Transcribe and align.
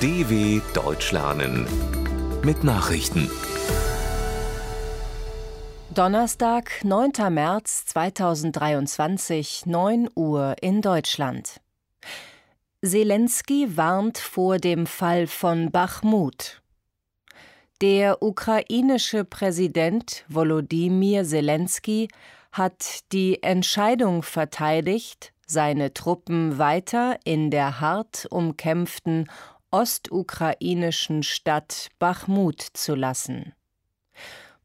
DW 0.00 0.60
Deutsch 0.74 1.10
lernen 1.10 1.66
mit 2.44 2.62
Nachrichten. 2.62 3.28
Donnerstag, 5.92 6.84
9. 6.84 7.34
März 7.34 7.86
2023, 7.86 9.66
9 9.66 10.08
Uhr 10.14 10.54
in 10.60 10.82
Deutschland. 10.82 11.60
Zelensky 12.80 13.76
warnt 13.76 14.18
vor 14.18 14.58
dem 14.58 14.86
Fall 14.86 15.26
von 15.26 15.72
Bachmut. 15.72 16.62
Der 17.80 18.22
ukrainische 18.22 19.24
Präsident 19.24 20.24
Volodymyr 20.28 21.24
Zelensky 21.24 22.06
hat 22.52 23.00
die 23.10 23.42
Entscheidung 23.42 24.22
verteidigt, 24.22 25.32
seine 25.44 25.92
Truppen 25.92 26.56
weiter 26.58 27.18
in 27.24 27.50
der 27.50 27.80
hart 27.80 28.28
umkämpften 28.30 29.26
ostukrainischen 29.70 31.22
Stadt 31.22 31.88
Bachmut 31.98 32.60
zu 32.60 32.94
lassen. 32.94 33.52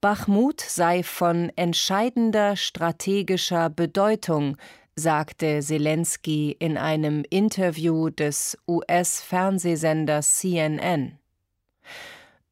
Bachmut 0.00 0.60
sei 0.60 1.02
von 1.02 1.50
entscheidender 1.56 2.56
strategischer 2.56 3.68
Bedeutung, 3.70 4.56
sagte 4.94 5.60
Zelensky 5.60 6.52
in 6.58 6.76
einem 6.76 7.24
Interview 7.30 8.10
des 8.10 8.58
US-Fernsehsenders 8.68 10.36
CNN. 10.36 11.18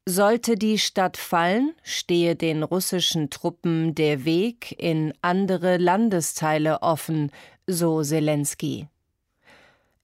Sollte 0.08 0.54
die 0.54 0.78
Stadt 0.78 1.16
fallen, 1.16 1.74
stehe 1.82 2.36
den 2.36 2.62
russischen 2.62 3.28
Truppen 3.28 3.94
der 3.94 4.24
Weg 4.24 4.74
in 4.78 5.12
andere 5.20 5.78
Landesteile 5.78 6.82
offen, 6.82 7.32
so 7.66 8.02
Zelensky. 8.02 8.86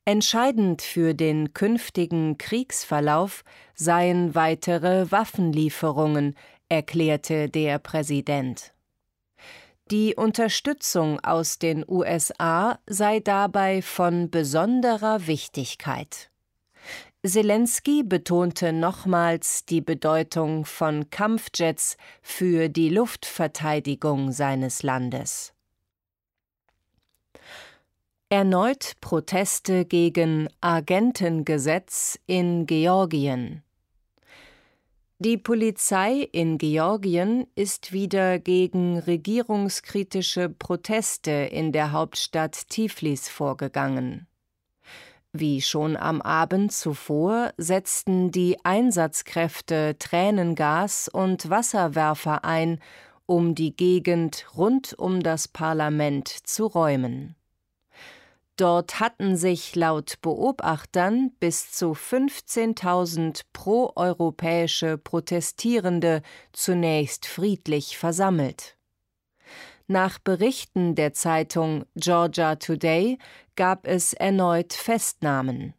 Entscheidend 0.04 0.82
für 0.82 1.14
den 1.14 1.54
künftigen 1.54 2.36
Kriegsverlauf 2.36 3.44
seien 3.74 4.34
weitere 4.34 5.12
Waffenlieferungen, 5.12 6.34
erklärte 6.68 7.48
der 7.48 7.78
Präsident. 7.78 8.72
Die 9.92 10.16
Unterstützung 10.16 11.20
aus 11.20 11.58
den 11.58 11.84
USA 11.86 12.80
sei 12.86 13.20
dabei 13.20 13.80
von 13.80 14.28
besonderer 14.28 15.28
Wichtigkeit. 15.28 16.30
Zelensky 17.24 18.02
betonte 18.02 18.72
nochmals 18.72 19.64
die 19.66 19.80
Bedeutung 19.82 20.64
von 20.64 21.10
Kampfjets 21.10 21.96
für 22.22 22.68
die 22.68 22.88
Luftverteidigung 22.88 24.32
seines 24.32 24.82
Landes. 24.82 25.54
Erneut 28.32 28.94
Proteste 29.02 29.84
gegen 29.84 30.48
Agentengesetz 30.62 32.18
in 32.24 32.64
Georgien. 32.64 33.62
Die 35.18 35.36
Polizei 35.36 36.30
in 36.32 36.56
Georgien 36.56 37.46
ist 37.56 37.92
wieder 37.92 38.38
gegen 38.38 38.98
regierungskritische 38.98 40.48
Proteste 40.48 41.30
in 41.30 41.72
der 41.72 41.92
Hauptstadt 41.92 42.70
Tiflis 42.70 43.28
vorgegangen. 43.28 44.26
Wie 45.34 45.60
schon 45.60 45.98
am 45.98 46.22
Abend 46.22 46.72
zuvor 46.72 47.52
setzten 47.58 48.30
die 48.30 48.56
Einsatzkräfte 48.64 49.96
Tränengas 49.98 51.06
und 51.08 51.50
Wasserwerfer 51.50 52.46
ein, 52.46 52.80
um 53.26 53.54
die 53.54 53.76
Gegend 53.76 54.46
rund 54.56 54.94
um 54.98 55.22
das 55.22 55.48
Parlament 55.48 56.28
zu 56.28 56.64
räumen. 56.64 57.36
Dort 58.56 59.00
hatten 59.00 59.36
sich 59.36 59.74
laut 59.74 60.20
Beobachtern 60.20 61.32
bis 61.40 61.72
zu 61.72 61.92
15.000 61.92 63.42
proeuropäische 63.52 64.98
Protestierende 64.98 66.22
zunächst 66.52 67.26
friedlich 67.26 67.96
versammelt. 67.96 68.76
Nach 69.86 70.18
Berichten 70.18 70.94
der 70.94 71.12
Zeitung 71.12 71.84
Georgia 71.96 72.56
Today 72.56 73.18
gab 73.56 73.86
es 73.86 74.12
erneut 74.12 74.74
Festnahmen. 74.74 75.74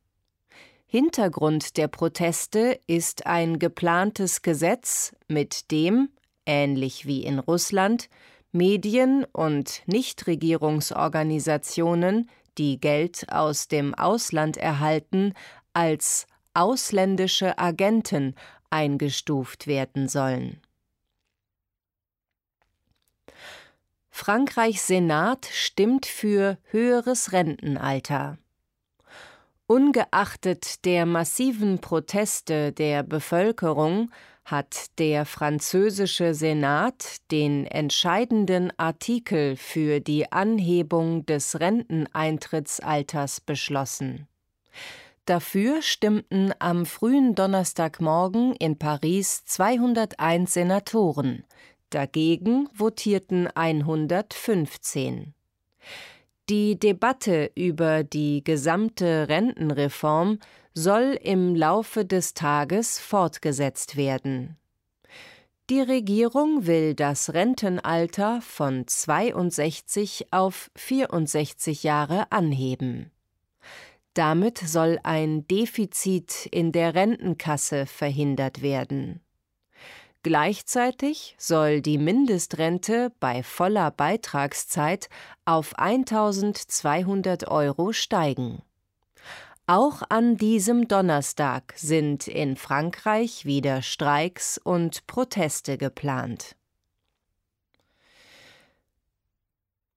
Hintergrund 0.85 1.77
der 1.77 1.87
Proteste 1.87 2.79
ist 2.85 3.25
ein 3.25 3.57
geplantes 3.57 4.43
Gesetz, 4.43 5.15
mit 5.27 5.71
dem, 5.71 6.09
ähnlich 6.45 7.07
wie 7.07 7.23
in 7.23 7.39
Russland, 7.39 8.09
Medien 8.51 9.25
und 9.31 9.81
Nichtregierungsorganisationen, 9.87 12.29
die 12.57 12.79
Geld 12.79 13.31
aus 13.31 13.67
dem 13.67 13.93
Ausland 13.95 14.57
erhalten, 14.57 15.33
als 15.73 16.27
ausländische 16.53 17.57
Agenten 17.57 18.35
eingestuft 18.69 19.67
werden 19.67 20.07
sollen. 20.07 20.61
Frankreichs 24.09 24.87
Senat 24.87 25.47
stimmt 25.51 26.05
für 26.05 26.59
höheres 26.65 27.31
Rentenalter. 27.31 28.37
Ungeachtet 29.73 30.85
der 30.85 31.07
massiven 31.07 31.79
Proteste 31.79 32.71
der 32.73 33.01
Bevölkerung 33.01 34.11
hat 34.45 34.99
der 34.99 35.25
französische 35.25 36.35
Senat 36.35 37.31
den 37.31 37.65
entscheidenden 37.65 38.71
Artikel 38.77 39.55
für 39.55 39.99
die 39.99 40.31
Anhebung 40.31 41.25
des 41.25 41.59
Renteneintrittsalters 41.59 43.41
beschlossen. 43.41 44.27
Dafür 45.25 45.81
stimmten 45.81 46.53
am 46.59 46.85
frühen 46.85 47.33
Donnerstagmorgen 47.33 48.55
in 48.57 48.77
Paris 48.77 49.43
201 49.45 50.53
Senatoren, 50.53 51.45
Dagegen 51.89 52.69
votierten 52.75 53.47
115. 53.47 55.33
Die 56.49 56.77
Debatte 56.77 57.51
über 57.55 58.03
die 58.03 58.43
gesamte 58.43 59.29
Rentenreform 59.29 60.39
soll 60.73 61.17
im 61.21 61.55
Laufe 61.55 62.03
des 62.03 62.33
Tages 62.33 62.99
fortgesetzt 62.99 63.95
werden. 63.95 64.57
Die 65.69 65.79
Regierung 65.79 66.67
will 66.67 66.95
das 66.95 67.33
Rentenalter 67.33 68.41
von 68.41 68.85
62 68.85 70.27
auf 70.31 70.69
64 70.75 71.83
Jahre 71.83 72.29
anheben. 72.33 73.11
Damit 74.13 74.57
soll 74.57 74.99
ein 75.03 75.47
Defizit 75.47 76.47
in 76.51 76.73
der 76.73 76.93
Rentenkasse 76.93 77.85
verhindert 77.85 78.61
werden. 78.61 79.21
Gleichzeitig 80.23 81.35
soll 81.37 81.81
die 81.81 81.97
Mindestrente 81.97 83.11
bei 83.19 83.43
voller 83.43 83.91
Beitragszeit 83.91 85.09
auf 85.43 85.77
1200 85.77 87.49
Euro 87.49 87.91
steigen. 87.91 88.61
Auch 89.67 90.01
an 90.07 90.37
diesem 90.37 90.87
Donnerstag 90.87 91.73
sind 91.75 92.29
in 92.29 92.55
Frankreich 92.55 93.43
wieder 93.43 93.81
Streiks 93.81 94.57
und 94.57 95.05
Proteste 95.07 95.77
geplant. 95.77 96.55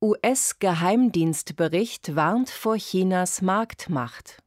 US-Geheimdienstbericht 0.02 2.16
warnt 2.16 2.50
vor 2.50 2.76
Chinas 2.76 3.42
Marktmacht. 3.42 4.42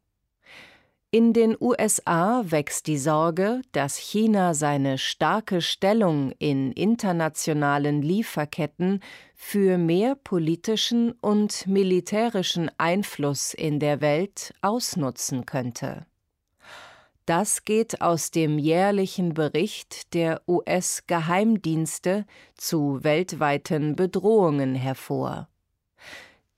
In 1.11 1.33
den 1.33 1.57
USA 1.59 2.43
wächst 2.45 2.85
die 2.85 2.99
Sorge, 2.99 3.63
dass 3.71 3.97
China 3.97 4.53
seine 4.53 4.99
starke 4.99 5.59
Stellung 5.59 6.31
in 6.37 6.71
internationalen 6.71 8.03
Lieferketten 8.03 8.99
für 9.33 9.79
mehr 9.79 10.13
politischen 10.13 11.13
und 11.13 11.65
militärischen 11.65 12.69
Einfluss 12.77 13.55
in 13.55 13.79
der 13.79 14.01
Welt 14.01 14.53
ausnutzen 14.61 15.47
könnte. 15.47 16.05
Das 17.25 17.65
geht 17.65 18.01
aus 18.01 18.29
dem 18.29 18.59
jährlichen 18.59 19.33
Bericht 19.33 20.13
der 20.13 20.43
US-Geheimdienste 20.47 22.27
zu 22.53 23.03
weltweiten 23.03 23.95
Bedrohungen 23.95 24.75
hervor. 24.75 25.47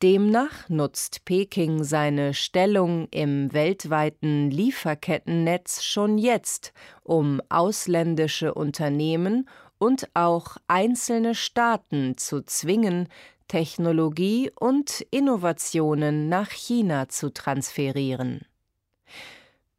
Demnach 0.01 0.67
nutzt 0.67 1.25
Peking 1.25 1.83
seine 1.83 2.33
Stellung 2.33 3.07
im 3.11 3.53
weltweiten 3.53 4.49
Lieferkettennetz 4.49 5.83
schon 5.83 6.17
jetzt, 6.17 6.73
um 7.03 7.39
ausländische 7.49 8.55
Unternehmen 8.55 9.47
und 9.77 10.09
auch 10.15 10.57
einzelne 10.67 11.35
Staaten 11.35 12.17
zu 12.17 12.41
zwingen, 12.41 13.09
Technologie 13.47 14.49
und 14.59 15.01
Innovationen 15.11 16.29
nach 16.29 16.49
China 16.49 17.07
zu 17.09 17.31
transferieren. 17.31 18.41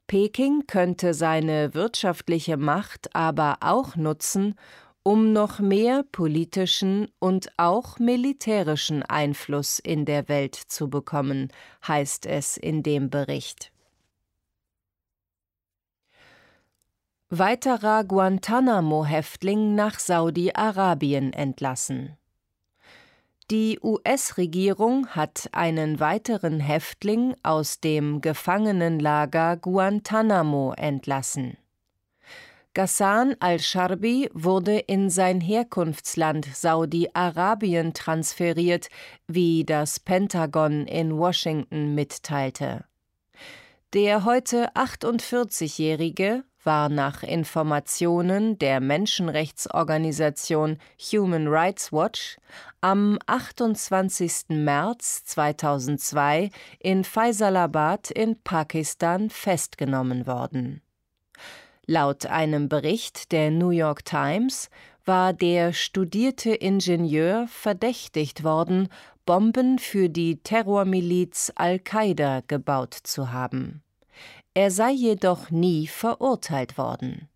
Peking 0.07 0.69
könnte 0.69 1.15
seine 1.15 1.75
wirtschaftliche 1.75 2.59
Macht 2.59 3.13
aber 3.17 3.57
auch 3.61 3.97
nutzen, 3.97 4.55
um 5.03 5.33
noch 5.33 5.59
mehr 5.59 6.05
politischen 6.13 7.09
und 7.19 7.51
auch 7.57 7.99
militärischen 7.99 9.03
Einfluss 9.03 9.79
in 9.79 10.05
der 10.05 10.29
Welt 10.29 10.55
zu 10.55 10.89
bekommen, 10.89 11.49
heißt 11.87 12.27
es 12.27 12.57
in 12.57 12.83
dem 12.83 13.11
Bericht. 13.11 13.73
Weiterer 17.31 18.05
Guantanamo-Häftling 18.05 19.75
nach 19.75 19.99
Saudi-Arabien 19.99 21.33
entlassen. 21.33 22.19
Die 23.51 23.81
US-Regierung 23.83 25.09
hat 25.09 25.49
einen 25.53 25.99
weiteren 25.99 26.61
Häftling 26.61 27.35
aus 27.43 27.81
dem 27.81 28.21
Gefangenenlager 28.21 29.57
Guantanamo 29.57 30.75
entlassen. 30.77 31.57
Ghassan 32.75 33.37
al-Sharbi 33.39 34.31
wurde 34.33 34.79
in 34.79 35.11
sein 35.11 35.43
Herkunftsland 35.43 36.47
Saudi-Arabien 36.47 37.93
transferiert, 37.93 38.89
wie 39.29 39.65
das 39.65 40.01
Pentagon 40.01 40.87
in 40.87 41.19
Washington 41.19 41.95
mitteilte. 41.95 42.87
Der 43.93 44.25
heute 44.25 44.75
48-Jährige 44.75 46.45
war 46.65 46.89
nach 46.89 47.23
Informationen 47.23 48.59
der 48.59 48.81
Menschenrechtsorganisation 48.81 50.79
Human 50.99 51.49
Rights 51.49 51.93
Watch 51.93 52.39
am 52.81 53.19
28. 53.27 54.45
März 54.49 55.25
2002 55.25 56.49
in 56.79 57.05
Faisalabad 57.05 58.11
in 58.11 58.41
Pakistan 58.43 59.29
festgenommen 59.29 60.27
worden. 60.27 60.81
Laut 61.87 62.27
einem 62.27 62.69
Bericht 62.69 63.33
der 63.33 63.51
New 63.51 63.71
York 63.71 64.05
Times 64.05 64.71
war 65.05 65.33
der 65.33 65.73
studierte 65.73 66.55
Ingenieur 66.55 67.49
verdächtigt 67.49 68.45
worden, 68.45 68.89
Bomben 69.27 69.79
für 69.79 70.09
die 70.09 70.37
Terrormiliz 70.43 71.53
Al-Qaida 71.55 72.43
gebaut 72.47 72.95
zu 72.95 73.33
haben. 73.33 73.83
Er 74.55 74.71
sei 74.71 74.93
jedoch 74.93 75.51
nie 75.51 75.87
verurteilt 75.87 76.77
worden. 76.79 77.29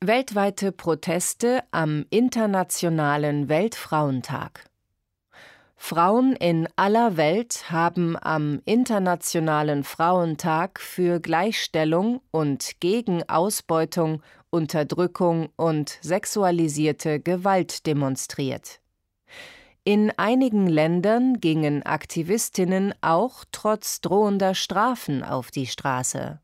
Weltweite 0.00 0.72
Proteste 0.72 1.62
am 1.70 2.06
Internationalen 2.10 3.48
Weltfrauentag 3.48 4.64
Frauen 5.84 6.36
in 6.36 6.68
aller 6.76 7.16
Welt 7.16 7.72
haben 7.72 8.16
am 8.16 8.62
Internationalen 8.66 9.82
Frauentag 9.82 10.78
für 10.78 11.18
Gleichstellung 11.18 12.20
und 12.30 12.78
gegen 12.78 13.28
Ausbeutung, 13.28 14.22
Unterdrückung 14.48 15.48
und 15.56 15.98
sexualisierte 16.00 17.18
Gewalt 17.18 17.84
demonstriert. 17.84 18.80
In 19.82 20.12
einigen 20.16 20.68
Ländern 20.68 21.40
gingen 21.40 21.82
Aktivistinnen 21.82 22.94
auch 23.00 23.44
trotz 23.50 24.00
drohender 24.00 24.54
Strafen 24.54 25.24
auf 25.24 25.50
die 25.50 25.66
Straße. 25.66 26.40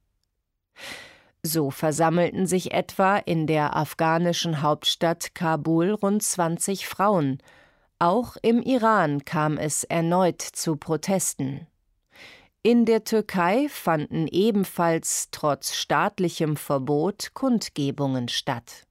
So 1.44 1.70
versammelten 1.70 2.49
sich 2.49 2.73
etwa 2.73 3.17
in 3.19 3.46
der 3.46 3.76
afghanischen 3.76 4.62
Hauptstadt 4.62 5.37
Kabul 5.37 5.93
rund 5.93 6.25
20 6.25 6.88
Frauen. 6.88 7.38
Auch 8.00 8.36
im 8.42 8.62
Iran 8.62 9.24
kam 9.24 9.58
es 9.58 9.82
erneut 9.82 10.40
zu 10.40 10.76
Protesten. 10.76 11.66
In 12.62 12.84
der 12.84 13.02
Türkei 13.02 13.68
fanden 13.68 14.28
ebenfalls 14.28 15.28
trotz 15.32 15.74
staatlichem 15.74 16.56
Verbot 16.56 17.30
Kundgebungen 17.34 18.28
statt. 18.28 18.86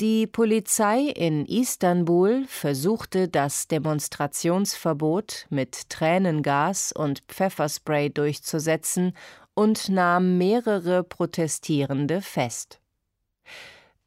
Die 0.00 0.26
Polizei 0.26 1.00
in 1.00 1.44
Istanbul 1.44 2.46
versuchte 2.46 3.28
das 3.28 3.68
Demonstrationsverbot 3.68 5.46
mit 5.50 5.90
Tränengas 5.90 6.92
und 6.92 7.22
Pfefferspray 7.28 8.08
durchzusetzen 8.08 9.12
und 9.52 9.90
nahm 9.90 10.38
mehrere 10.38 11.04
Protestierende 11.04 12.22
fest. 12.22 12.80